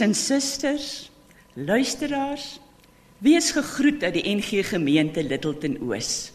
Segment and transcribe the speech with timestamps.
[0.00, 1.10] Broers en susters,
[1.52, 2.58] luisteraars,
[3.20, 6.30] wees gegroet uit die NG Gemeente Littleton Oos,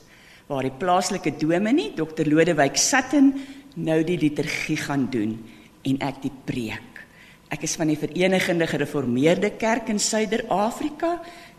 [0.45, 2.27] waar die plaaslike dominee, Dr.
[2.29, 3.31] Lodewyk Sutton,
[3.73, 5.33] nou die liturgie gaan doen
[5.81, 7.01] en ek die preek.
[7.49, 11.15] Ek is van die Verenigde Gereformeerde Kerk in Suider-Afrika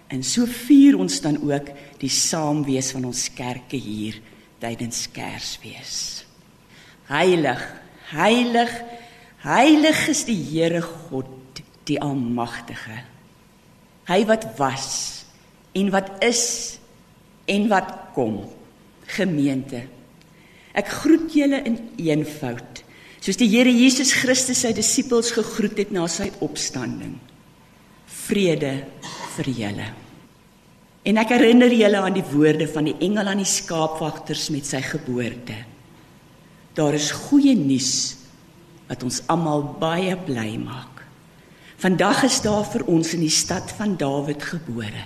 [0.07, 4.21] en so vier ons dan ook die saamwees van ons kerke hier
[4.63, 6.23] tydens Kersfees.
[7.11, 7.67] Heilig,
[8.15, 8.79] heilig,
[9.43, 11.36] heilig is die Here God
[11.87, 13.03] die Almagtige.
[14.07, 14.89] Hy wat was
[15.77, 16.45] en wat is
[17.51, 18.41] en wat kom.
[19.17, 19.85] Gemeente.
[20.77, 22.83] Ek groet julle in eenvoud,
[23.23, 27.15] soos die Here Jesus Christus sy disippels gegroet het na sy opstanding.
[28.27, 28.75] Vrede
[29.37, 29.87] vir julle.
[31.07, 34.83] En ek herinner julle aan die woorde van die engel aan die skaapwagters met sy
[34.83, 35.61] geboorte.
[36.77, 37.95] Daar is goeie nuus
[38.91, 40.96] wat ons almal baie bly maak.
[41.77, 45.03] Vandag is daar vir ons in die stad van Dawid gebore.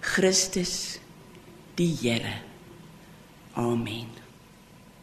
[0.00, 0.96] Christus
[1.76, 2.38] die Here.
[3.52, 4.08] Amen.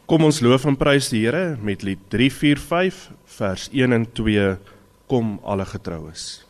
[0.10, 2.98] Kom ons loof en prys die Here met lied 345
[3.38, 4.56] vers 1 en 2
[5.06, 6.45] kom alle getroues.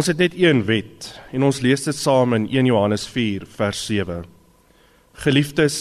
[0.00, 3.80] Ons het net een wet en ons lees dit saam in 1 Johannes 4 vers
[3.84, 4.22] 7.
[5.26, 5.74] Geliefdes,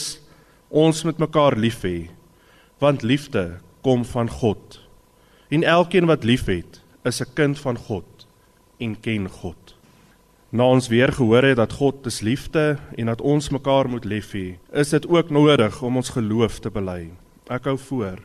[0.67, 2.09] ons moet mekaar lief hê,
[2.83, 4.81] want liefde kom van God.
[5.47, 8.27] En elkeen wat liefhet, is 'n kind van God
[8.79, 9.75] en ken God.
[10.51, 14.33] Na ons weer gehoor het dat God is liefde en dat ons mekaar moet lief
[14.33, 17.09] hê, is dit ook nodig om ons geloof te bely.
[17.47, 18.19] Ek hou voor.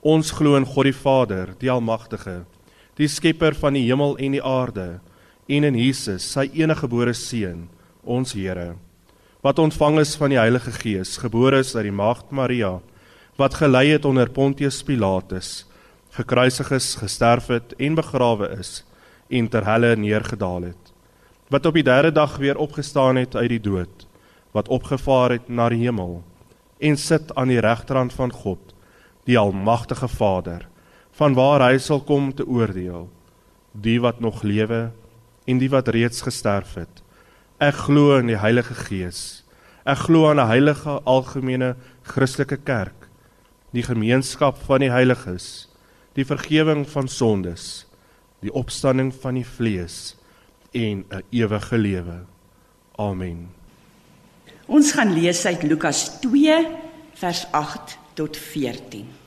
[0.00, 2.44] Ons glo in God die Vader, die Almagtige,
[2.98, 5.00] die skepper van die hemel en die aarde,
[5.50, 7.66] en in Jesus, sy eniggebore seun,
[8.04, 8.74] ons Here,
[9.44, 12.78] wat ontvang is van die Heilige Gees, gebore is uit die Maagd Maria,
[13.36, 15.66] wat gelei het onder Pontius Pilatus,
[16.14, 18.84] gekruisig is, gesterf het en begrawe is
[19.28, 20.92] en ter helle neergedaal het,
[21.50, 24.06] wat op die derde dag weer opgestaan het uit die dood,
[24.54, 26.22] wat opgevaar het na die hemel
[26.78, 28.72] en sit aan die regterhand van God,
[29.26, 30.68] die almagtige Vader,
[31.14, 33.06] van waar hy sal kom te oordeel
[33.74, 34.88] die wat nog lewe
[35.46, 37.02] en die wat reeds gesterf het.
[37.62, 39.42] Ek glo in die Heilige Gees.
[39.84, 43.08] Ek glo aan 'n heilige algemene Christelike kerk,
[43.72, 45.68] die gemeenskap van die heiliges,
[46.14, 47.86] die vergifnis van sondes,
[48.40, 50.16] die opstanding van die vlees
[50.72, 52.24] en 'n ewige lewe.
[52.96, 53.50] Amen.
[54.66, 56.66] Ons gaan lees uit Lukas 2
[57.14, 59.23] vers 8 tot 14.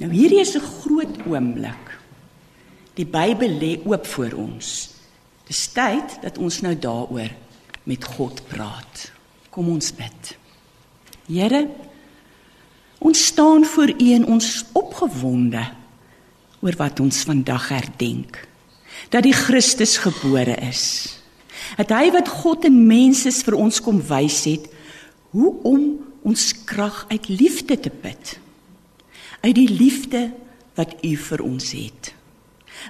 [0.00, 1.98] Nou hierdie is 'n groot oomblik.
[2.96, 4.90] Die Bybel lê oop voor ons.
[5.46, 7.30] Dis tyd dat ons nou daaroor
[7.84, 9.12] met God praat.
[9.50, 10.38] Kom ons bid.
[11.26, 11.68] Here,
[12.98, 15.68] ons staan voor U en ons opgewonde
[16.60, 18.48] oor wat ons vandag herdenk.
[19.08, 21.16] Dat die Christus gebore is.
[21.76, 24.68] Dat hy wat God en mens is vir ons kom wys het
[25.30, 28.40] hoe om ons krag uit liefde te put
[29.40, 30.30] uit die liefde
[30.78, 32.14] wat U vir ons het.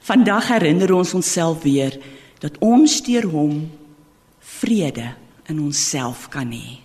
[0.07, 1.97] Vandag herinner ons onsself weer
[2.43, 3.65] dat ons deur hom
[4.61, 5.13] vrede
[5.51, 6.81] in onsself kan hê.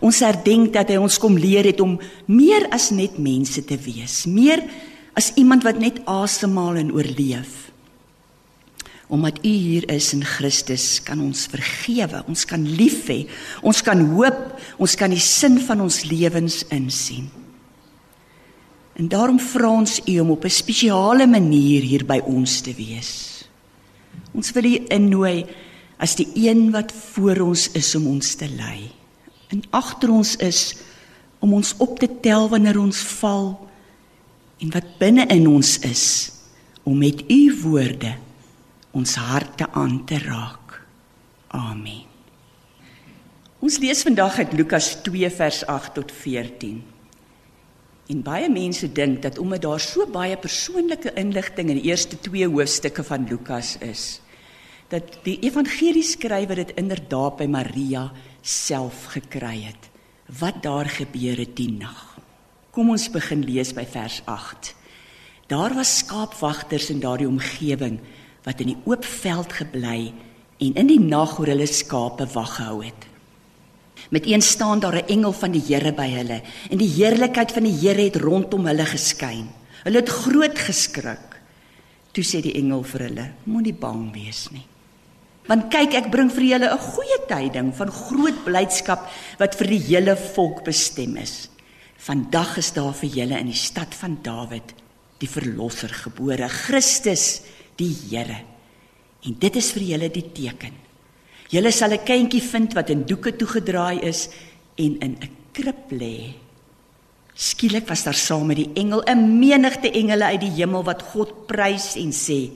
[0.00, 1.98] Ons herdenk dat hy ons kom leer het om
[2.30, 4.62] meer as net mense te wees, meer
[5.18, 7.58] as iemand wat net asemhaal en oorleef.
[9.12, 13.26] Omdat U hier is in Christus, kan ons vergewe, ons kan lief hê,
[13.60, 14.40] ons kan hoop,
[14.80, 17.28] ons kan die sin van ons lewens insien.
[18.92, 23.44] En daarom vra ons U om op 'n spesiale manier hier by ons te wees.
[24.32, 25.46] Ons wil U innooi
[25.96, 28.90] as die een wat voor ons is om ons te lei.
[29.48, 30.76] En agter ons is
[31.38, 33.68] om ons op te tel wanneer ons val
[34.58, 36.32] en wat binne in ons is
[36.82, 38.14] om met U woorde
[38.90, 40.82] ons harte aan te raak.
[41.48, 42.04] Amen.
[43.62, 46.91] Ons lees vandag uit Lukas 2 vers 8 tot 14.
[48.10, 52.48] En baie mense dink dat omdat daar so baie persoonlike inligting in die eerste 2
[52.50, 54.20] hoofstukke van Lukas is,
[54.88, 58.10] dat die evangelieskrywer dit inderdaad by Maria
[58.42, 59.88] self gekry het.
[60.38, 62.18] Wat daar gebeur het die nag.
[62.72, 64.74] Kom ons begin lees by vers 8.
[65.52, 68.00] Daar was skaapwagters in daardie omgewing
[68.46, 70.12] wat in die oop veld gebly
[70.58, 73.11] en in die nag oor hulle skape wag gehou het.
[74.10, 77.62] Met een staan daar 'n engel van die Here by hulle en die heerlikheid van
[77.62, 79.48] die Here het rondom hulle geskyn.
[79.84, 81.40] Hulle het groot geskrik.
[82.12, 84.66] Toe sê die engel vir hulle: Moenie bang wees nie.
[85.48, 89.08] Want kyk, ek bring vir julle 'n goeie tyding van groot blydskap
[89.38, 91.48] wat vir die hele volk bestem is.
[91.96, 94.74] Vandag is daar vir julle in die stad van Dawid
[95.18, 97.42] die verlosser gebore, Christus
[97.78, 98.42] die Here.
[99.22, 100.81] En dit is vir julle die teken.
[101.52, 104.28] Julle sal 'n kindjie vind wat in doeke toegedraai is
[104.76, 106.32] en in 'n krib lê.
[107.34, 111.46] Skielik was daar saam met die engel 'n menigte engele uit die hemel wat God
[111.46, 112.50] prys en sê: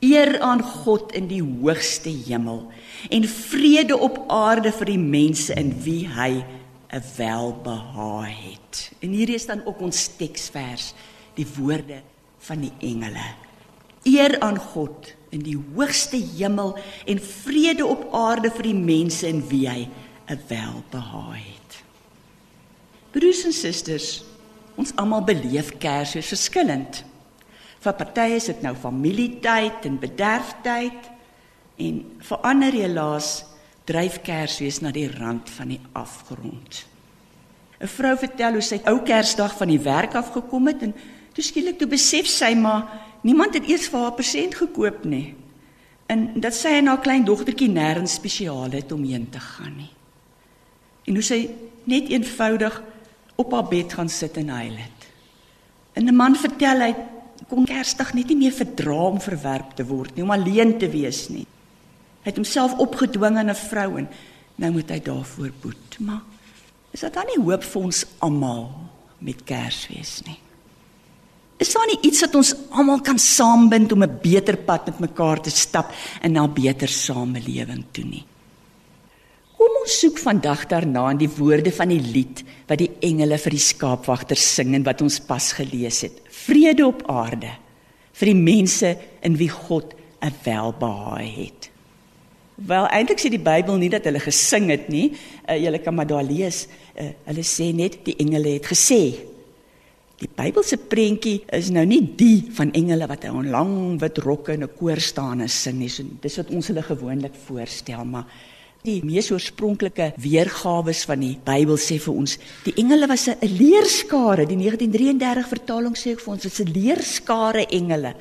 [0.00, 2.70] Eer aan God in die hoogste hemel
[3.10, 6.44] en vrede op aarde vir die mense in wie hy
[6.92, 8.92] 'n welbehae het.
[9.00, 10.94] En hier is dan ook ons teksvers,
[11.34, 12.02] die woorde
[12.38, 13.49] van die engele.
[14.02, 19.42] Eer aan God in die hoogste hemel en vrede op aarde vir die mense in
[19.48, 19.88] wie hy
[20.30, 21.82] 'n welbehae het.
[23.10, 24.24] Broers en susters,
[24.76, 27.04] ons almal beleef Kersfees verskillend.
[27.80, 31.10] Vir party is dit nou familietyd en bederftyd
[31.76, 33.44] en vir ander helaas
[33.88, 36.86] dryf Kersfees na die rand van die afgrond.
[37.80, 40.94] 'n Vrou vertel hoe sy ou Kersdag van die werk af gekom het en
[41.34, 42.88] toe skielik toe besef sy maar
[43.26, 45.34] Niemand het eers vir haar persent gekoop nie.
[46.10, 49.90] En dat sy en haar klein dogtertjie nêrens spesiaal het om heen te gaan nie.
[51.06, 51.40] En hoe sy
[51.90, 52.80] net eenvoudig
[53.40, 55.08] op haar bed gaan sit en huil het.
[55.92, 56.94] En 'n man vertel hy
[57.48, 61.28] kon Kersdag net nie meer verdra om verwerp te word nie, om alleen te wees
[61.28, 61.46] nie.
[62.22, 64.08] Hy het homself opgedwing aan 'n vrou en
[64.56, 65.98] nou moet hy daarvoor boet.
[65.98, 66.20] Maar
[66.90, 68.70] is dit dan nie hoop vir ons almal
[69.18, 70.38] met Kersfees nie?
[71.60, 75.40] Is daar nie iets wat ons almal kan saambind om 'n beter pad met mekaar
[75.40, 78.24] te stap en na beter samelewing toe nie?
[79.56, 83.50] Kom ons soek vandag daarna in die woorde van die lied wat die engele vir
[83.50, 86.12] die skaapwagters sing en wat ons pas gelees het.
[86.30, 87.50] Vrede op aarde
[88.12, 91.70] vir die mense in wie God 'n welbehae het.
[92.54, 95.12] Wel eintlik sê die Bybel nie dat hulle gesing het nie.
[95.48, 96.68] Uh, julle kan maar daar lees.
[96.96, 99.29] Uh, hulle sê net die engele het gesê
[100.20, 104.64] Die Bybelse prentjie is nou nie die van engele wat in lang wit rokke in
[104.64, 105.88] 'n koor staan en sing nie.
[105.88, 108.26] So dis wat ons hulle gewoonlik voorstel, maar
[108.84, 114.46] die mees oorspronklike weergawe van die Bybel sê vir ons, die engele was 'n leerskare.
[114.46, 118.14] Die 1933 vertaling sê vir ons, dit is 'n leerskare engele.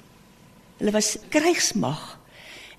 [0.79, 2.18] Hulle was krygsmag.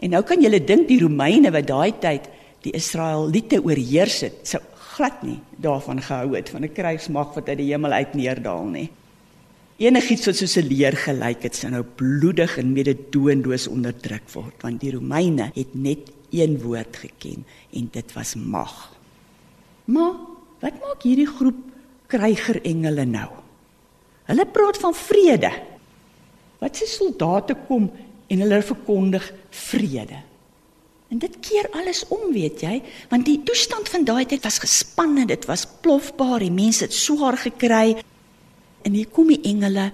[0.00, 2.28] En nou kan jy dink die Romeine wat daai tyd
[2.62, 4.60] die Israeliete oorheers het, sou
[4.96, 8.90] glad nie daarvan gehou het van 'n krygsmag wat uit die hemel uit neerdal nie.
[9.80, 14.80] Enigiets wat soos 'n leer gelyk het, sou nou bloedig en mededoenloos onderdruk word, want
[14.80, 18.92] die Romeine het net een woord geken en dit was mag.
[19.84, 20.12] Maar
[20.60, 21.56] wat maak hierdie groep
[22.06, 23.30] krygerengele nou?
[24.24, 25.50] Hulle praat van vrede.
[26.58, 27.90] Wat se soldate kom
[28.28, 30.20] en hulle verkondig vrede.
[31.08, 35.24] En dit keer alles om, weet jy, want die toestand van daai tyd was gespanne,
[35.26, 37.96] dit was plofbaar, die mense het swaar gekry,
[38.86, 39.90] En hier kom die engele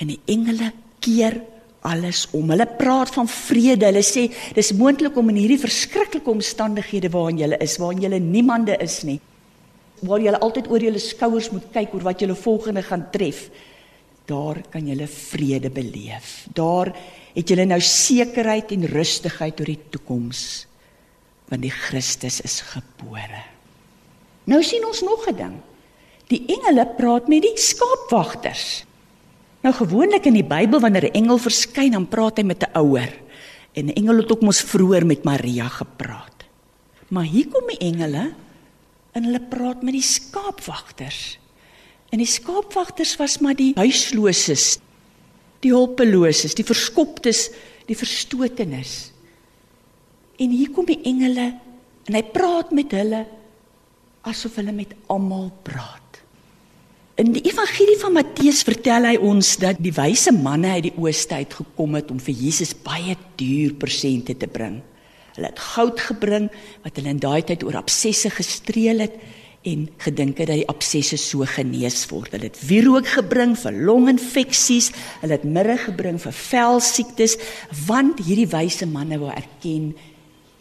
[0.00, 1.40] en die engele keer
[1.86, 2.52] alles om.
[2.52, 3.88] Hulle praat van vrede.
[3.88, 8.76] Hulle sê dis moontlik om in hierdie verskriklike omstandighede waarin jy is, waarin jy niemande
[8.84, 9.18] is nie,
[10.04, 13.48] waar jy altyd oor jou skouers moet kyk oor wat jy volgende gaan tref.
[14.30, 16.46] Daar kan jy vrede beleef.
[16.54, 16.92] Daar
[17.34, 20.66] het jy nou sekerheid en rustigheid oor die toekoms.
[21.50, 23.42] want die Christus is gebore.
[24.50, 25.56] Nou sien ons nog 'n ding.
[26.30, 28.84] Die engele praat met die skaapwagters.
[29.60, 33.12] Nou gewoonlik in die Bybel wanneer 'n engel verskyn, dan praat hy met 'n ouer.
[33.74, 36.44] En 'n engel het ook mos vroeër met Maria gepraat.
[37.08, 38.32] Maar hier kom die engele
[39.12, 41.38] en hulle praat met die skaapwagters.
[42.10, 44.78] En die skaapwagters was maar die huisloses,
[45.60, 47.50] die hulpeloses, die verskoptes,
[47.86, 49.12] die verstotenes.
[50.38, 51.54] En hier kom die engele
[52.04, 53.26] en hy praat met hulle
[54.26, 56.09] asof hulle met almal praat.
[57.20, 61.36] In die evangelie van Matteus vertel hy ons dat die wyse manne uit die ooste
[61.36, 64.78] uit gekom het om vir Jesus baie duur persente te bring.
[65.34, 66.46] Hulle het goud gebring
[66.80, 69.18] wat hulle in daai tyd oor absesse gestreel het
[69.68, 72.32] en gedink het dat die absesse so genees word.
[72.32, 74.88] Hulle het wierook gebring vir longinfeksies,
[75.20, 77.36] hulle het mirre gebring vir velsiektes,
[77.84, 79.92] want hierdie wyse manne wou erken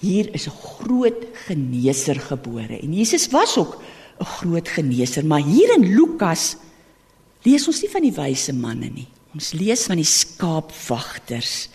[0.03, 2.79] hier is 'n groot geneeser gebore.
[2.83, 3.79] En Jesus was ook
[4.19, 6.55] 'n groot geneeser, maar hier in Lukas
[7.43, 9.07] lees ons nie van die wyse manne nie.
[9.33, 11.69] Ons lees van die skaapwagters,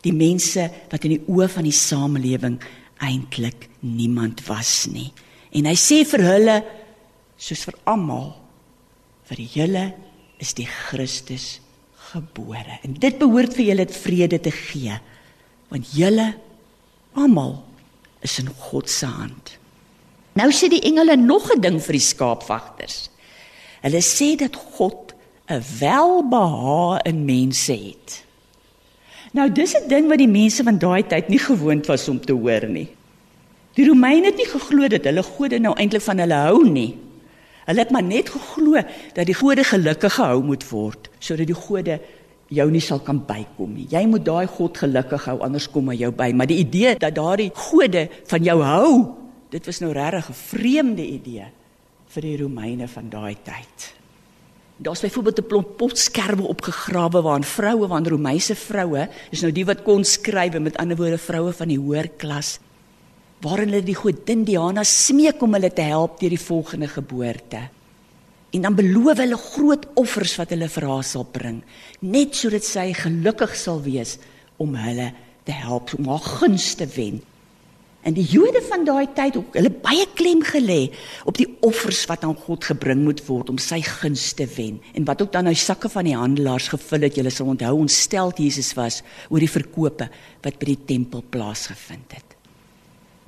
[0.00, 2.60] die mense wat in die oë van die samelewing
[3.04, 5.12] eintlik niemand was nie.
[5.52, 6.56] En hy sê vir hulle
[7.40, 8.32] soos vir almal
[9.30, 9.84] vir julle
[10.40, 11.60] is die Christus
[12.10, 12.80] gebore.
[12.82, 14.96] En dit behoort vir julle vrede te gee
[15.70, 16.32] want julle
[17.14, 17.60] almal
[18.26, 19.59] is in God se hand.
[20.40, 23.10] Nou sê die engele nog 'n ding vir die skaapwagters.
[23.84, 25.12] Hulle sê dat God
[25.48, 28.24] 'n welbehae in mense het.
[29.32, 32.32] Nou dis 'n ding wat die mense van daai tyd nie gewoond was om te
[32.32, 32.88] hoor nie.
[33.74, 36.96] Die Romeine het nie geglo dat hulle gode nou eintlik van hulle hou nie.
[37.66, 38.82] Hulle het maar net geglo
[39.14, 42.00] dat die gode gelukkig gehou moet word sodat die gode
[42.48, 43.86] jou nie sal kan bykom nie.
[43.90, 47.14] Jy moet daai God gelukkig hou anders kom hy jou by, maar die idee dat
[47.14, 49.19] daardie gode van jou hou
[49.50, 51.46] dit was nou regtig 'n vreemde idee
[52.06, 53.94] vir die Romeine van daai tyd.
[54.76, 59.82] Daar's byvoorbeeld 'n plomp potskerwe opgegrawe waarin vroue van Romeinse vroue, is nou die wat
[59.82, 62.58] kon skryf met ander woorde vroue van die hoër klas,
[63.40, 67.68] waarin hulle die godin Diana smeek om hulle te help deur die volgende geboorte.
[68.50, 71.62] En dan beloof hulle groot offers wat hulle vir haar sal bring,
[72.00, 74.18] net sodat sy gelukkig sal wees
[74.56, 75.12] om hulle
[75.44, 77.22] te help om haar gunste te wen.
[78.00, 80.88] En die Jode van daai tyd ook, hulle baie klem gelê
[81.28, 84.78] op die offers wat aan God gebring moet word om sy guns te wen.
[84.96, 88.00] En wat ook dan nou sakke van die handelaars gevul het, julle sal onthou ons
[88.06, 90.08] stel Jesus was oor die verkope
[90.40, 92.36] wat by die tempel plaasgevind het.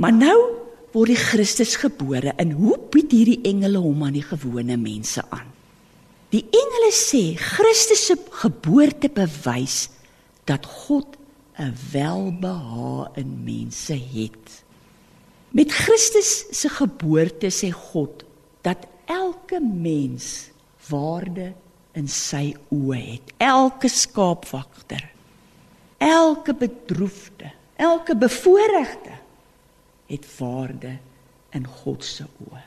[0.00, 0.38] Maar nou
[0.96, 5.48] word die Christus gebore en hoe bied hierdie engele hom aan die gewone mense aan?
[6.32, 9.90] Die engele sê Christus se geboorte bewys
[10.48, 11.20] dat God
[11.60, 14.61] 'n welbehae in mense het.
[15.52, 18.24] Met Christus se geboorte sê God
[18.64, 20.48] dat elke mens
[20.88, 21.52] waarde
[21.92, 23.32] in sy oë het.
[23.36, 25.04] Elke skaapwagter,
[26.00, 29.18] elke bedroefde, elke bevoorregte
[30.08, 30.96] het waarde
[31.52, 32.62] in God se oë.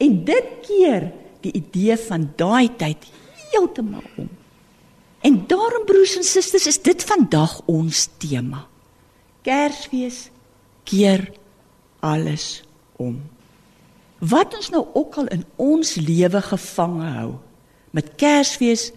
[0.00, 1.10] En dit keer
[1.44, 3.04] die idee van daai tyd
[3.50, 4.28] heeltemal om.
[5.20, 8.64] En daarom broers en susters is dit vandag ons tema.
[9.44, 10.30] Kersfees
[10.88, 11.28] keer
[12.00, 12.62] alles
[12.96, 13.20] om.
[14.18, 17.30] Wat ons nou ook al in ons lewe gevange hou,
[17.90, 18.90] met Kersfees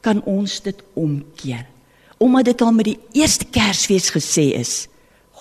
[0.00, 1.66] kan ons dit omkeer.
[2.16, 4.88] Omdat dit al met die eerste Kersfees gesê is,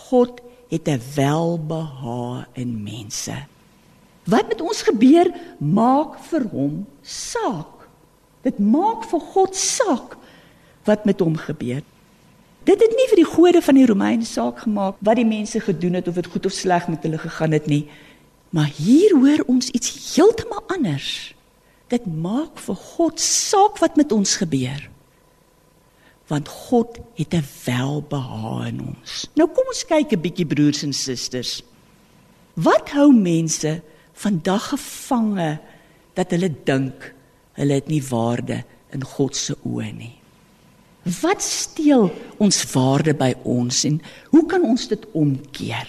[0.09, 3.35] God het 'n welbehae in mense.
[4.23, 7.88] Wat met ons gebeur, maak vir hom saak.
[8.41, 10.17] Dit maak vir God saak
[10.83, 11.81] wat met hom gebeur.
[12.69, 15.97] Dit het nie vir die gode van die Romeine saak gemaak wat die mense gedoen
[15.97, 17.88] het of dit goed of sleg met hulle gegaan het nie.
[18.53, 21.33] Maar hier hoor ons iets heeltemal anders.
[21.89, 24.85] Dit maak vir God saak wat met ons gebeur.
[26.29, 29.25] Want God het 'n welbehae in ons.
[29.33, 31.63] Nou kom ons kyk 'n bietjie broers en susters.
[32.53, 33.81] Wat hou mense
[34.13, 35.59] vandag gevange
[36.13, 37.13] dat hulle dink
[37.53, 40.18] hulle het nie waarde in God se oë nie?
[41.03, 44.01] Wat steel ons waarde by ons en
[44.33, 45.87] hoe kan ons dit omkeer?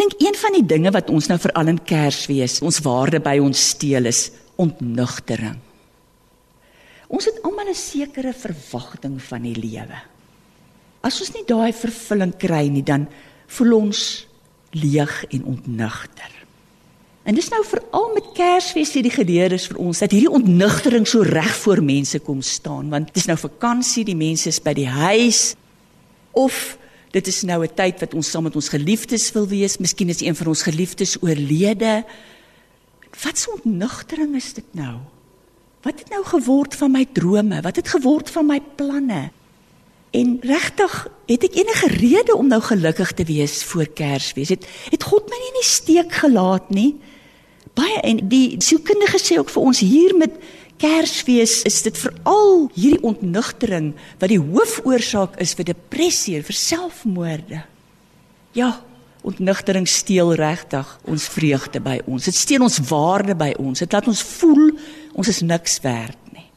[0.00, 3.68] Dink een van die dinge wat ons nou veral in Kersfees ons waarde by ons
[3.74, 5.58] steel is ontnugtering.
[7.10, 9.98] Ons het almal 'n sekere verwagting van die lewe.
[11.02, 13.08] As ons nie daai vervulling kry nie, dan
[13.46, 14.26] voel ons
[14.72, 16.39] leeg en ontnugter.
[17.22, 21.22] En dis nou veral met Kersfees sê die geleerdes vir ons dat hierdie ontnugtering so
[21.22, 25.54] reg voor mense kom staan want dis nou vakansie, die mense is by die huis
[26.32, 26.78] of
[27.10, 29.78] Dit is nou 'n tyd wat ons saam met ons geliefdes wil wees.
[29.78, 32.04] Miskien is een van ons geliefdes oorlede.
[33.22, 34.98] Wat 'n ontnugtering is dit nou?
[35.82, 37.60] Wat het nou geword van my drome?
[37.60, 39.30] Wat het geword van my planne?
[40.10, 44.48] En regtig, het ek enige rede om nou gelukkig te wees voor Kersfees?
[44.48, 46.96] Het het God my nie in die steek gelaat nie?
[47.78, 50.36] Baie en die sielkundige sê ook vir ons hier met
[50.80, 57.60] Kersfees is dit veral hierdie ontnugtering wat die hoofoorsaak is vir depressie en vir selfmoorde.
[58.56, 58.70] Ja,
[59.20, 62.24] ontnugtering steel regtig ons vreugde by ons.
[62.24, 63.84] Dit steel ons waarde by ons.
[63.84, 64.70] Dit laat ons voel
[65.12, 66.48] ons is niks werd nie.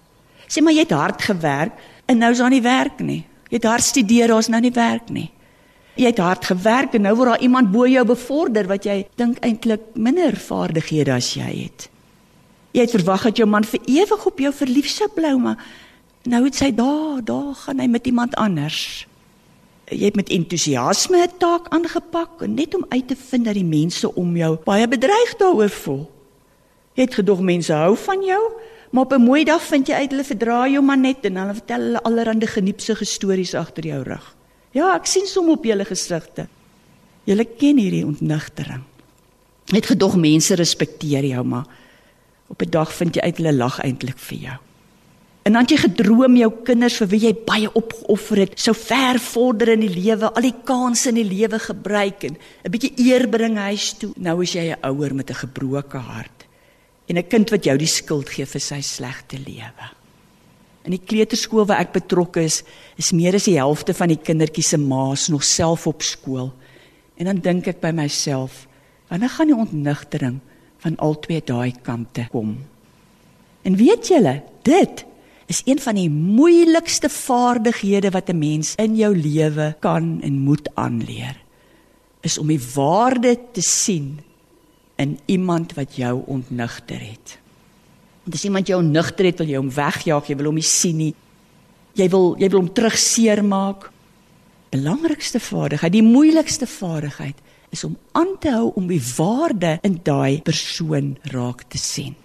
[0.48, 3.26] Sê maar jy het hard gewerk en nou is daar nie werk nie.
[3.52, 5.28] Jy het hard studeer, daar's nou nie werk nie.
[5.96, 9.38] Jy het hard gewerk en nou word daar iemand bo jou bevorder wat jy dink
[9.46, 11.88] eintlik minder vaardighede as jy het.
[12.74, 15.62] Jy het verwag dat jou man vir ewig op jou verlief sou bly, maar
[16.26, 19.06] nou het sy daar, daar gaan hy met iemand anders.
[19.92, 24.16] Jy het met entoesiasme 'n taak aangepak net om uit te vind dat die mense
[24.16, 26.10] om jou baie bedreig daaroor voel.
[26.94, 28.42] Jy het gedog mense hou van jou,
[28.94, 31.54] Maar op 'n mooi dag vind jy uit hulle verdra jou maar net en hulle
[31.54, 34.36] vertel hulle allerlei geniepsige stories agter jou rug.
[34.74, 36.48] Ja, ek sien som op julle gesigte.
[37.30, 38.82] Julle ken hierdie ontnigtering.
[39.72, 41.66] Net gedog mense respekteer jou, maar
[42.50, 44.58] op 'n dag vind jy uit hulle lag eintlik vir jou.
[45.44, 49.74] En dan jy gedroom jou kinders vir wie jy baie opgeoffer het, sou ver vorder
[49.74, 53.58] in die lewe, al die kansse in die lewe gebruik en 'n bietjie eer bring
[53.58, 54.14] huis toe.
[54.16, 56.48] Nou is jy 'n ouer met 'n gebroke hart
[57.08, 60.03] en 'n kind wat jou die skuld gee vir sy slegte lewe.
[60.84, 62.62] In die kleuterskool waar ek betrokke is,
[63.00, 66.52] is meer as die helfte van die kindertjies se ma's nog self op skool.
[67.16, 68.66] En dan dink ek by myself,
[69.08, 70.40] wanneer gaan die ontnigtering
[70.84, 72.58] van al twee daai kante kom?
[73.64, 75.06] En weet julle, dit
[75.48, 80.68] is een van die moeilikste vaardighede wat 'n mens in jou lewe kan en moet
[80.76, 81.38] aanleer.
[82.22, 84.20] Is om die waarde te sien
[84.96, 87.43] in iemand wat jou ontnigter het.
[88.24, 91.00] Want as iemand jou ontnigter het, wil jy hom wegjaag, jy wil hom nie sien
[91.00, 91.14] nie.
[92.00, 93.90] Jy wil jy wil hom terugseer maak.
[94.74, 97.38] Belangrikste vaardigheid, die moeilikste vaardigheid
[97.74, 102.16] is om aan te hou om die waarde in daai persoon raak te sien.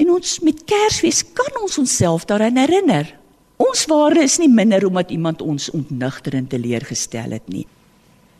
[0.00, 3.14] En ons met Kersfees kan ons onsself daaraan herinner.
[3.62, 7.66] Ons waarde is nie minder omdat iemand ons ontnigter en teleurgestel het nie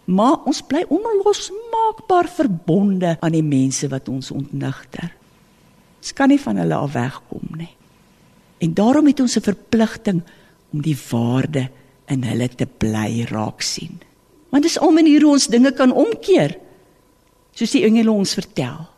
[0.05, 5.13] maar ons bly onlosmaakbaar verbonde aan die mense wat ons ontnigter.
[6.03, 7.71] Ons kan nie van hulle af wegkom nie.
[8.63, 10.23] En daarom het ons 'n verpligting
[10.73, 11.71] om die waarde
[12.11, 14.01] in hulle te bly raak sien.
[14.51, 16.59] Want dis al maniere hoe ons dinge kan omkeer.
[17.55, 18.89] Soos die engele ons vertel.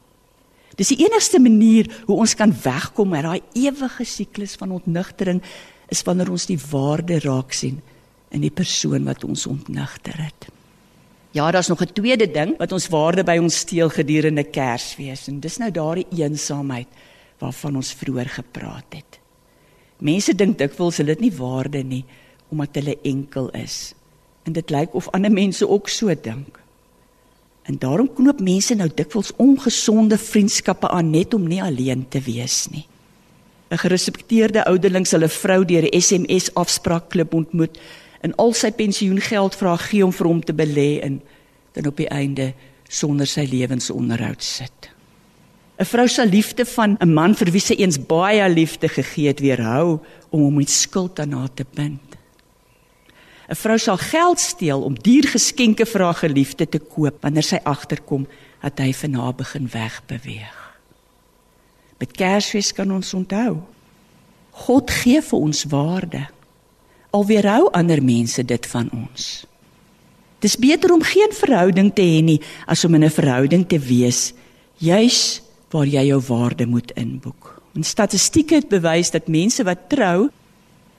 [0.74, 5.42] Dis die enigste manier hoe ons kan wegkom uit daai ewige siklus van ontnigtering
[5.88, 7.80] is wanneer ons die waarde raak sien
[8.30, 10.53] in die persoon wat ons ontnigter het.
[11.34, 15.40] Ja, daar's nog 'n tweede ding wat ons waarde by ons steel gedurende Kersfees en
[15.40, 16.86] dis nou daardie eensaamheid
[17.38, 19.18] waarvan ons vroeër gepraat het.
[19.98, 22.04] Mense dink dikwels hulle het nie waarde nie
[22.48, 23.94] omdat hulle enkel is.
[24.44, 26.60] En dit lyk of ander mense ook so dink.
[27.62, 32.68] En daarom knoop mense nou dikwels ongesonde vriendskappe aan net om nie alleen te wees
[32.70, 32.86] nie.
[33.70, 37.78] 'n Gerespekteerde ouderling sal 'n vrou deur 'n SMS afspraakklub ontmoet
[38.24, 41.20] en al sy pensioengeld vra gee om vir hom te belê in
[41.76, 42.52] dan op die einde
[42.88, 44.90] sonder sy lewensonderhoud sit.
[45.74, 49.40] 'n Vrou sal liefde van 'n man vir wie sy eens baie liefde gegee het
[49.40, 52.16] weerhou om hom met skuld aan haar te bind.
[53.48, 57.60] 'n Vrou sal geld steel om duur geskenke vir haar geliefde te koop wanneer sy
[57.64, 58.26] agterkom
[58.62, 60.78] dat hy van haar begin wegbeweeg.
[61.98, 63.60] Met Kersfees kan ons onthou
[64.54, 66.26] God gee vir ons waarde
[67.14, 69.44] alweer hou ander mense dit van ons.
[70.44, 74.34] Dis beter om geen verhouding te hê nie as om in 'n verhouding te wees
[74.78, 77.62] juis waar jy jou waarde moet inboek.
[77.74, 80.30] En statistieke het bewys dat mense wat trou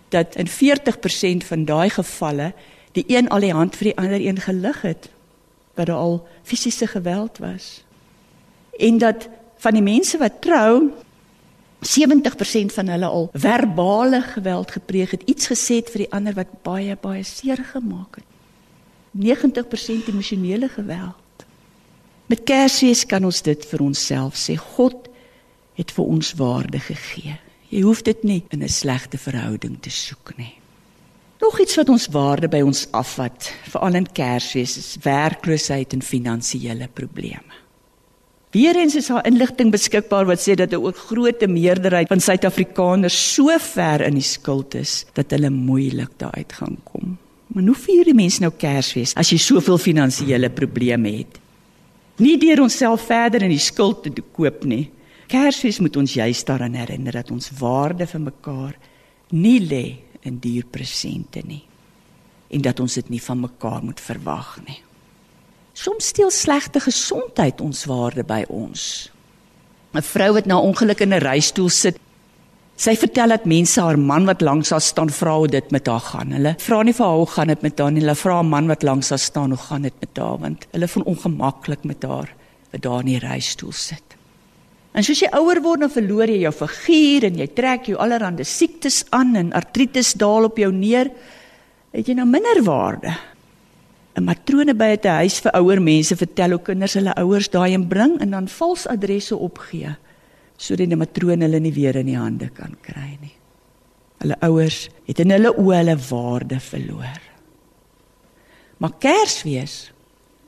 [0.10, 2.54] dat in 40% van daai gevalle
[2.92, 5.10] die een al die hand vir die ander een gelig het
[5.76, 7.84] wat daar al fisiese geweld was.
[8.80, 10.92] En dat van die mense wat trou
[11.88, 16.62] 70% van hulle al verbale geweld gepleeg het, iets gesê het vir die ander wat
[16.64, 18.30] baie baie seer gemaak het.
[19.16, 21.46] 90% emosionele geweld.
[22.26, 24.58] Met Kersfees kan ons dit vir onsself sê.
[24.58, 25.08] God
[25.78, 27.38] het vir ons waarde gegee.
[27.70, 30.56] Jy hoef dit nie in 'n slegte verhouding te soek nie.
[31.40, 36.88] Nog iets wat ons waarde by ons afvat, veral in Kersfees, is werkloosheid en finansiële
[36.94, 37.65] probleme.
[38.56, 43.58] Weerens is daar inligting beskikbaar wat sê dat 'n ook groot meerderheid van Suid-Afrikaners so
[43.60, 47.18] ver in die skuld is dat hulle moeilik daaruit gaan kom.
[47.48, 51.40] Maar hoe vier die mense nou Kersfees as jy soveel finansiële probleme het?
[52.18, 54.90] Nie deur onsself verder in die skuld te koop nie.
[55.28, 58.76] Kersfees moet ons juist daaraan herinner dat ons waarde vir mekaar
[59.32, 61.64] nie lê in duur presente nie
[62.50, 64.85] en dat ons dit nie van mekaar moet verwag nie.
[65.76, 69.12] Soms steel slegte gesondheid ons waarde by ons.
[69.92, 72.00] 'n Vrou wat na ongeluk in 'n reistool sit,
[72.78, 76.00] sy vertel dat mense haar man wat langs haar staan vra hoe dit met haar
[76.00, 76.32] gaan.
[76.32, 78.68] Hulle vra nie vir haar hoe gaan dit met haar nie, hulle vra 'n man
[78.68, 82.30] wat langs haar staan hoe gaan dit met haar want hulle voel ongemaklik met haar
[82.72, 84.04] wat daar in die reistool sit.
[84.94, 88.44] En soos jy ouer word, dan verloor jy jou figuur en jy trek jou allerlei
[88.44, 91.12] siektes aan en artritis daal op jou neer
[91.92, 93.18] het jy nou minder waarde.
[94.16, 97.88] 'n Matrone by 'n huis vir ouer mense vertel hoe kinders hulle ouers daai en
[97.88, 99.96] bring en dan vals adresse opgee
[100.58, 103.36] sodat die matrone hulle nie weer in die hande kan kry nie.
[104.24, 107.20] Hulle ouers het in hulle oë hulle waarde verloor.
[108.80, 109.92] Maar Kersfees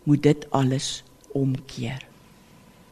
[0.07, 1.03] moet dit alles
[1.35, 1.99] omkeer.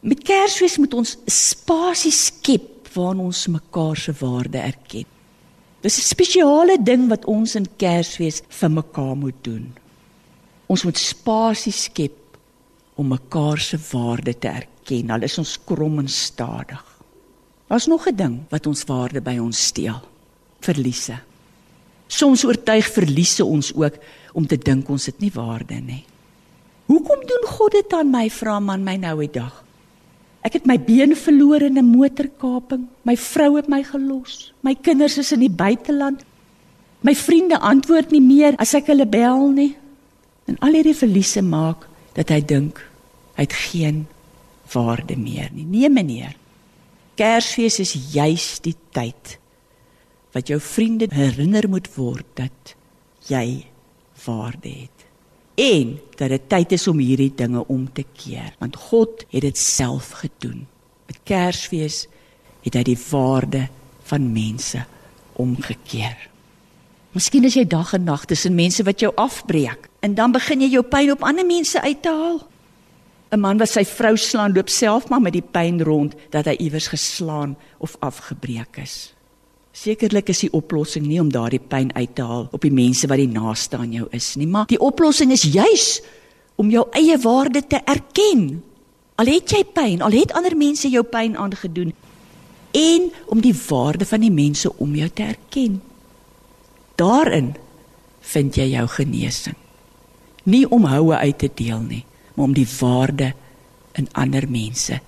[0.00, 5.08] Met Kersfees moet ons spasie skep waarin ons mekaar se waarde erken.
[5.80, 9.72] Dis 'n spesiale ding wat ons in Kersfees vir mekaar moet doen.
[10.66, 12.38] Ons moet spasie skep
[12.96, 15.10] om mekaar se waarde te erken.
[15.10, 16.82] Al is ons krom en stadig.
[17.66, 20.00] Daar's nog 'n ding wat ons waarde by ons steel.
[20.60, 21.18] Verliese.
[22.06, 23.94] Soms oortuig verliese ons ook
[24.32, 26.04] om te dink ons het nie waarde nie.
[26.86, 29.64] Hoekom doen God dit aan my vra man my nou die dag?
[30.46, 32.86] Ek het my been verloor in 'n motorkaping.
[33.02, 34.52] My vrou het my gelos.
[34.60, 36.24] My kinders is in die buiteland.
[37.00, 39.76] My vriende antwoord nie meer as ek hulle bel nie.
[40.46, 42.82] En al hierdie verliese maak dat hy dink
[43.36, 44.06] hy het geen
[44.72, 45.66] waarde meer nie.
[45.68, 46.36] Nee meneer.
[47.16, 49.36] Kersfees is juis die tyd
[50.36, 52.74] wat jou vriende herinner moet word dat
[53.30, 53.64] jy
[54.26, 55.06] waarde het
[55.56, 59.58] en dat dit tyd is om hierdie dinge om te keer want God het dit
[59.58, 60.66] self gedoen
[61.08, 62.02] met Kersfees
[62.66, 63.64] het hy die waarde
[64.10, 64.84] van mense
[65.40, 66.28] omgekeer
[67.16, 70.74] Miskien is jy dag en nag tussen mense wat jou afbreek en dan begin jy
[70.74, 72.42] jou pyn op ander mense uit te haal
[73.32, 76.56] 'n man wat sy vrou slaan loop self maar met die pyn rond dat hy
[76.60, 79.14] iewers geslaan of afgebreek is
[79.72, 83.18] Sekerlik is die oplossing nie om daardie pyn uit te haal op die mense wat
[83.18, 86.00] die naaste aan jou is nie, maar die oplossing is juis
[86.56, 88.62] om jou eie waarde te erken.
[89.20, 91.92] Al het jy pyn, al het ander mense jou pyn aangedoen,
[92.72, 95.82] en om die waarde van die mense om jou te erken.
[96.96, 97.54] Daarin
[98.20, 99.56] vind jy jou genesing.
[100.46, 102.04] Nie om houe uit te deel nie,
[102.34, 103.32] maar om die waarde
[103.96, 105.00] in ander mense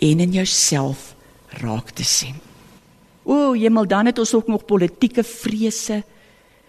[0.00, 1.14] en in jouself
[1.60, 2.38] raak te sien.
[3.22, 6.00] O, hemel, dan het ons ook nog politieke vrese.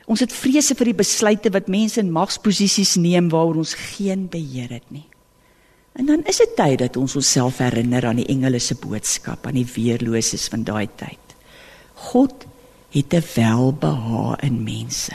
[0.06, 4.74] Ons het vrese vir die besluite wat mense in magsposisies neem waaroor ons geen beheer
[4.76, 5.08] het nie.
[5.98, 9.60] En dan is dit tyd dat ons onsself herinner aan die engele se boodskap aan
[9.60, 11.36] die weerloses van daai tyd.
[12.12, 12.48] God
[12.92, 15.14] het 'n welbehae in mense.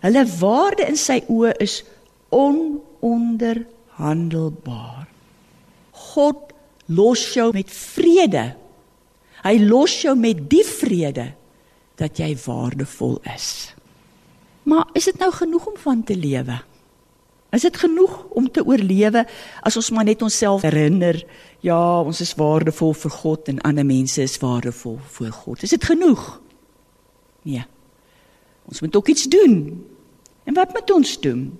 [0.00, 1.84] Hulle waarde in sy oë is
[2.28, 5.06] ononderhandelbaar.
[5.90, 6.36] God
[6.86, 8.54] los jou met vrede
[9.44, 11.34] Hy los jou met die vrede
[12.00, 13.74] dat jy waardevol is.
[14.64, 16.56] Maar is dit nou genoeg om van te lewe?
[17.54, 19.26] Is dit genoeg om te oorlewe
[19.62, 21.20] as ons maar net onsself herinner,
[21.62, 25.62] ja, ons is waardevol vir God en ander mense is waardevol vir God.
[25.62, 26.24] Is dit genoeg?
[27.44, 27.64] Nee.
[28.64, 29.84] Ons moet ook iets doen.
[30.44, 31.52] En wat moet ons doen?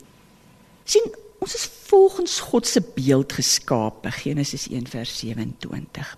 [0.85, 6.17] sien ons is volgens God se beeld geskape Genesis 1:27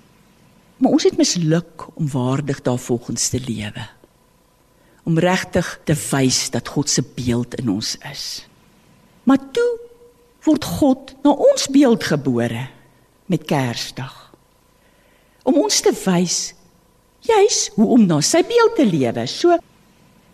[0.77, 3.89] Maar ons het misluk om waardig daarvolgens te lewe.
[5.03, 8.47] Om regtig te wys dat God se beeld in ons is.
[9.23, 9.81] Maar toe
[10.43, 12.69] word God na ons beeld gebore
[13.27, 14.35] met Kersdag.
[15.43, 16.55] Om ons te wys
[17.27, 19.27] juis hoe om na sy beeld te lewe.
[19.31, 19.57] So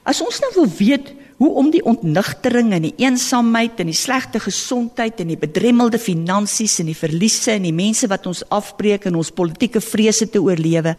[0.08, 4.38] as ons nou wil weet hoe om die ontnigtering en die eensaamheid en die slegte
[4.42, 9.18] gesondheid en die bedremmelde finansies en die verliese en die mense wat ons afbreek en
[9.18, 10.94] ons politieke vrese te oorlewe,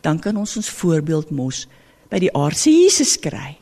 [0.00, 1.66] dan kan ons ons voorbeeld mos
[2.08, 3.58] by die aardse Jesus kry.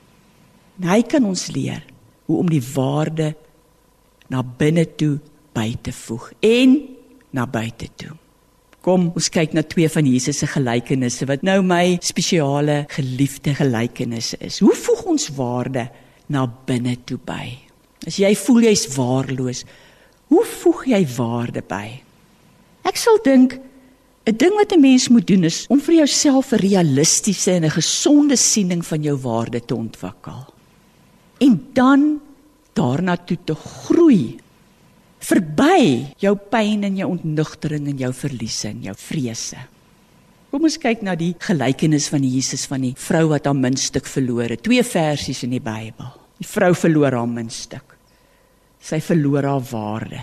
[0.79, 1.83] En hy kan ons leer
[2.29, 3.33] hoe om die waarde
[4.31, 5.17] na binne toe
[5.57, 6.79] by te voeg en
[7.35, 8.15] na buite toe.
[8.87, 14.39] Kom, ons kyk na twee van Jesus se gelykenisse wat nou my spesiale geliefde gelykenisse
[14.47, 14.61] is.
[14.63, 15.89] Hoe voeg ons waarde
[16.31, 17.51] na binne toe by?
[18.07, 19.65] As jy voel jy's waardeloos,
[20.31, 21.87] hoe voeg jy waarde by?
[22.87, 23.59] Ek sal dink
[24.27, 27.71] 'n ding wat 'n mens moet doen is om vir jouself 'n realistiese en 'n
[27.71, 30.47] gesonde siening van jou waarde te ontwikkel.
[31.39, 32.21] en dan
[32.77, 34.37] daarna toe te groei
[35.23, 39.59] verby jou pyn en jou ontnugtering en jou verliese en jou vrese.
[40.53, 44.55] Kom ons kyk na die gelykenis van Jesus van die vrou wat haar muntstuk verloor
[44.55, 44.63] het.
[44.65, 46.13] Twee versies in die Bybel.
[46.39, 47.97] Die vrou verloor haar muntstuk.
[48.81, 50.23] Sy verloor haar waarde.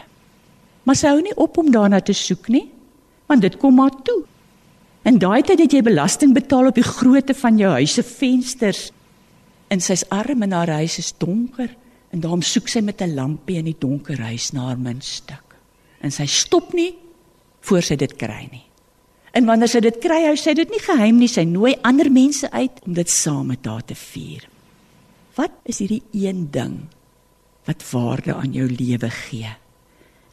[0.88, 2.66] Maar sy hou nie op om daarna te soek nie,
[3.28, 4.24] want dit kom haar toe.
[5.04, 8.88] En daai tyd het jy belasting betaal op die grootte van jou huis se vensters.
[9.72, 11.72] En sy's arm en haar huis is donker
[12.14, 15.56] en daarom soek sy met 'n lampie in die donker huis na haar muntstuk.
[16.02, 16.96] En sy stop nie
[17.62, 18.66] voor sy dit kry nie.
[19.34, 22.52] En wanneer sy dit kry, hou sy dit nie geheim nie, sy nooi ander mense
[22.52, 24.48] uit om dit saam met haar te vier.
[25.36, 26.88] Wat is hierdie een ding
[27.66, 29.50] wat waarde aan jou lewe gee?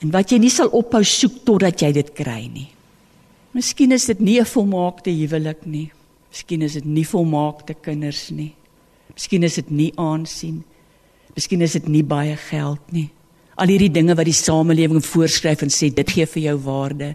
[0.03, 2.69] En wat jy nie sal ophou soek totdat jy dit kry nie.
[3.53, 5.91] Miskien is dit nie 'n volmaakte huwelik nie.
[6.31, 8.55] Miskien is dit nie volmaakte kinders nie.
[9.15, 10.65] Miskien is dit nie aansien.
[11.37, 13.09] Miskien is dit nie baie geld nie.
[13.61, 17.15] Al hierdie dinge wat die samelewing voorskryf en sê dit gee vir jou waarde.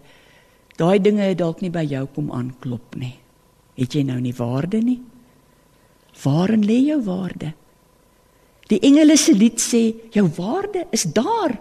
[0.77, 3.15] Daai dinge het dalk nie by jou kom aanklop nie.
[3.79, 4.99] Het jy nou nie waarde nie?
[6.23, 7.53] Waarin lê jou waarde?
[8.71, 9.83] Die engele se lied sê
[10.15, 11.57] jou waarde is daar.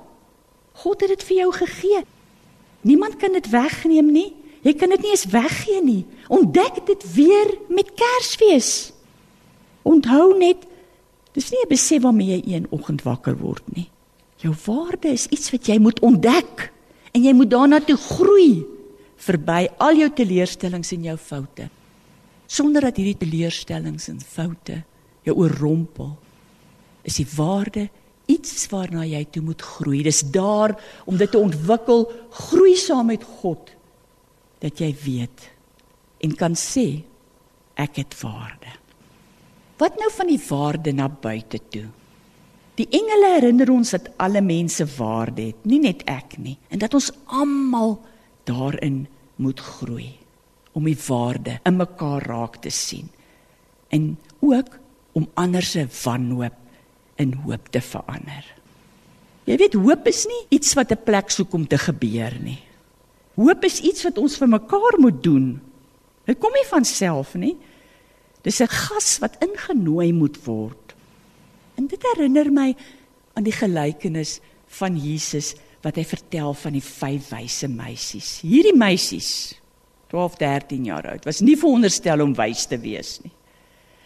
[0.84, 2.04] God het dit vir jou gegee.
[2.84, 4.30] Niemand kan dit wegneem nie.
[4.64, 6.02] Jy kan dit nie eens weggee nie.
[6.32, 8.92] Ontdek dit weer met Kersfees.
[9.84, 10.64] Onthou net,
[11.34, 13.90] dis nie 'n besef waarmee jy een oggend wakker word nie.
[14.38, 16.72] Jou waarde is iets wat jy moet ontdek
[17.12, 18.64] en jy moet daarna toe groei
[19.16, 21.68] verby al jou teleurstellings en jou foute.
[22.46, 24.82] Sonder dat hierdie teleurstellings en foute
[25.24, 26.16] jou oorrompel,
[27.02, 27.88] is die waarde
[28.30, 30.02] iets waarna jy toe moet groei.
[30.02, 30.76] Dis daar
[31.08, 33.72] om dit te ontwikkel, groei saam met God
[34.64, 35.50] dat jy weet
[36.24, 37.04] en kan sê
[37.76, 38.70] ek het waarde.
[39.78, 41.86] Wat nou van die waarde na buite toe?
[42.78, 46.94] Die engele herinner ons dat alle mense waarde het, nie net ek nie, en dat
[46.94, 47.98] ons almal
[48.48, 49.04] daarin
[49.36, 50.10] moet groei
[50.74, 53.06] om die waarde in mekaar raak te sien
[53.94, 54.78] en ook
[55.14, 56.56] om ander se wanhoop
[57.22, 58.42] in hoop te verander.
[59.46, 62.58] Jy weet hoop is nie iets wat 'n plek soek om te gebeur nie.
[63.36, 65.60] Hoop is iets wat ons vir mekaar moet doen.
[66.26, 67.56] Dit kom nie van self nie.
[68.44, 70.94] Dis 'n gas wat ingenooi moet word.
[71.76, 72.74] En dit herinner my
[73.34, 78.40] aan die gelykenis van Jesus wat hy vertel van die vyf wyse meisies.
[78.40, 79.54] Hierdie meisies,
[80.08, 83.32] 12, 13 jaar oud, was nie veronderstel om wys te wees nie.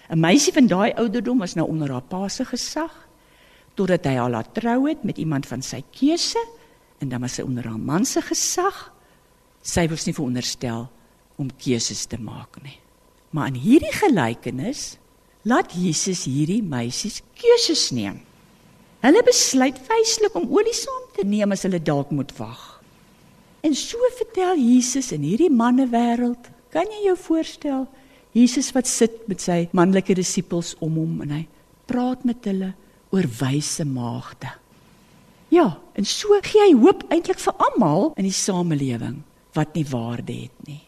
[0.08, 2.94] 'n Meisie van daai ouderdom was nou onder haar pa se gesag
[3.76, 6.40] totdat hy haar laat trou het met iemand van sy keuse
[6.98, 8.88] en dan was sy onder haar man se gesag
[9.62, 10.88] sy was nie veronderstel
[11.36, 12.78] om keuses te maak nie.
[13.30, 14.96] Maar in hierdie gelykenis
[15.48, 18.22] laat Jesus hierdie meisies keuses neem.
[19.04, 22.64] Hulle besluit feeslik om olie saam te neem as hulle dalk moet wag.
[23.62, 27.86] En so vertel Jesus in hierdie mannewêreld, kan jy jou voorstel,
[28.36, 31.44] Jesus wat sit met sy manlike disippels om hom en hy
[31.88, 32.72] praat met hulle
[33.14, 34.50] oor wyse maagde.
[35.54, 39.22] Ja, en so gee hy hoop eintlik vir almal in die samelewing
[39.56, 40.82] wat nie waarde het nie.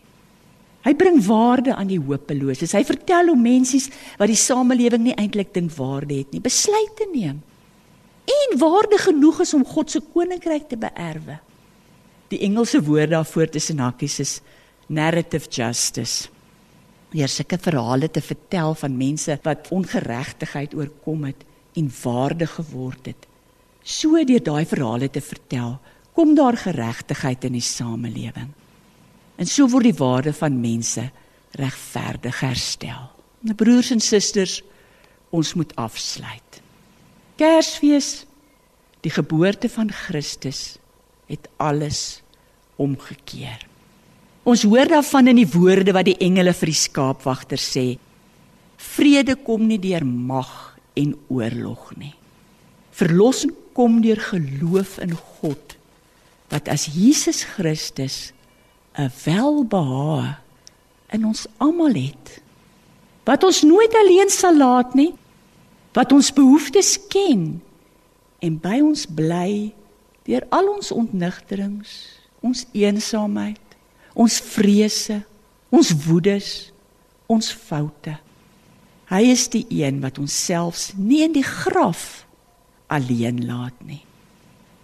[0.80, 2.72] Hy bring waarde aan die hopeloses.
[2.72, 3.90] Hy vertel hoe mensies
[4.20, 7.42] wat die samelewing nie eintlik dink waarde het nie, besluite neem.
[8.30, 11.36] En waarde genoeg is om God se koninkryk te beerwe.
[12.30, 14.34] Die Engelse woord daarvoor tussen hakkies is
[14.86, 16.30] narrative justice.
[17.10, 21.42] Hier sulke verhale te vertel van mense wat ongeregtigheid oorkom het
[21.76, 23.26] en waarde geword het.
[23.82, 25.78] So deur daai verhale te vertel,
[26.14, 28.50] kom daar geregtigheid in die samelewing.
[29.40, 31.06] En so word die waarde van mense
[31.56, 33.08] regverdig herstel.
[33.40, 34.60] Nou broers en susters,
[35.32, 36.60] ons moet afsluit.
[37.40, 38.26] Kersfees,
[39.00, 40.76] die geboorte van Christus
[41.30, 42.20] het alles
[42.76, 43.62] omgekeer.
[44.44, 47.86] Ons hoor daarvan in die woorde wat die engele vir die skaapwagter sê.
[48.80, 50.52] Vrede kom nie deur mag
[51.00, 52.12] en oorlog nie.
[52.96, 55.76] Verlossing kom deur geloof in God
[56.50, 58.32] wat as Jesus Christus
[58.98, 60.38] 'n welbehae
[61.10, 62.40] in ons almal het.
[63.24, 65.14] Wat ons nooit alleen sal laat nie.
[65.92, 67.62] Wat ons behoeftes ken
[68.38, 69.72] en by ons bly
[70.24, 71.90] deur al ons ontnigterings,
[72.40, 73.76] ons eensaamheid,
[74.14, 75.22] ons vrese,
[75.68, 76.72] ons woedes,
[77.26, 78.14] ons foute.
[79.10, 82.24] Hy is die een wat ons selfs nie in die graf
[82.86, 84.04] alleen laat nie.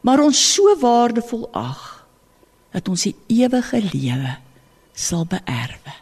[0.02, 1.95] Maar ons so waardevol ag
[2.76, 4.36] dat ons die ewige lewe
[4.92, 5.94] sal beerwe.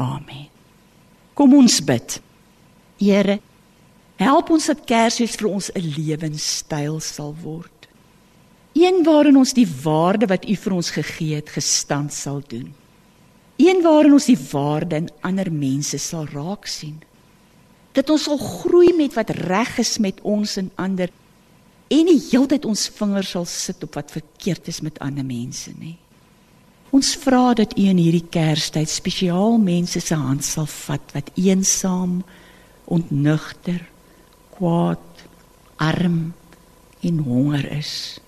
[0.00, 0.48] Amen.
[1.36, 2.16] Kom ons bid.
[2.98, 3.38] Here,
[4.20, 7.88] Help ons dat Kersfees vir ons 'n lewenstyl sal word.
[8.74, 12.74] Een waarin ons die waarde wat U vir ons gegee het gestand sal doen.
[13.56, 17.02] Een waarin ons die waarde in ander mense sal raak sien.
[17.92, 21.10] Dat ons sal groei met wat reg is met ons en ander
[21.88, 25.98] en nie heeltyd ons vingers sal sit op wat verkeerd is met ander mense nie.
[26.94, 32.20] Ons vra dat U in hierdie Kerstyd spesiaal mense se hand sal vat wat eensaam,
[32.84, 33.80] ontnugter,
[34.54, 35.24] kwaad,
[35.82, 36.34] arm
[37.02, 38.20] en honger is.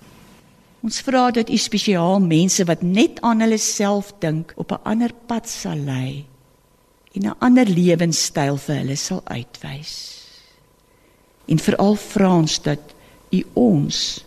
[0.83, 5.13] Ons vra dat U spesiaal mense wat net aan hulle self dink op 'n ander
[5.27, 6.27] pad sal lei
[7.15, 9.95] en 'n ander lewenstyl vir hulle sal uitwys.
[11.47, 12.96] En veral vra ons dat
[13.37, 14.25] U ons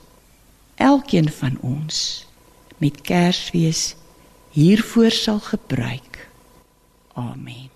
[0.75, 2.03] elkeen van ons
[2.77, 3.95] met Kersfees
[4.55, 6.27] hiervoor sal gebruik.
[7.13, 7.69] Amen.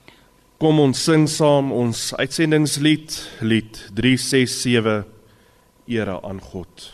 [0.61, 5.03] Kom ons sing saam ons uitsendingslied, lied 367
[5.91, 6.91] Ere aan God.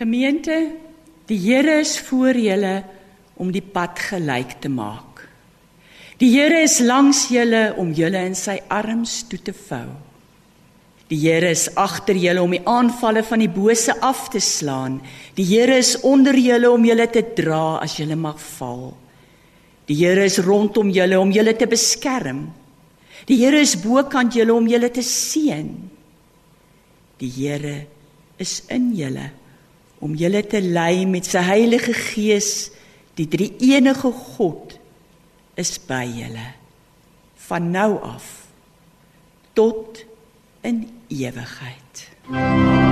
[0.00, 0.54] Gemeente,
[1.28, 2.78] die Here is voor julle
[3.36, 5.18] om die pad gelyk te maak.
[6.16, 9.90] Die Here is langs julle om julle in sy arms toe te vou.
[11.10, 15.02] Die Here is agter julle om die aanvalle van die bose af te slaan.
[15.36, 18.94] Die Here is onder julle om julle te dra as julle mag val.
[19.84, 22.46] Die Here is rondom julle om julle te beskerm.
[23.28, 25.68] Die Here is bokant julle om julle te seën.
[27.20, 27.82] Die Here
[28.40, 29.28] is in julle
[30.00, 32.70] om julle te lei met sy Heilige Gees,
[33.20, 34.78] die drie enige God
[35.60, 36.48] is by julle
[37.50, 38.28] van nou af
[39.58, 40.04] tot
[40.62, 42.06] in ewigheid.
[42.30, 42.89] Amen.